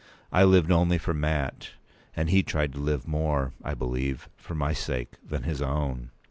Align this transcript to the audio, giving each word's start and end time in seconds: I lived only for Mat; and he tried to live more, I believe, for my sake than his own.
I 0.31 0.43
lived 0.45 0.71
only 0.71 0.97
for 0.97 1.13
Mat; 1.13 1.73
and 2.15 2.31
he 2.31 2.41
tried 2.41 2.73
to 2.73 2.79
live 2.79 3.07
more, 3.07 3.53
I 3.63 3.75
believe, 3.75 4.29
for 4.35 4.55
my 4.55 4.73
sake 4.73 5.13
than 5.23 5.43
his 5.43 5.61
own. 5.61 6.09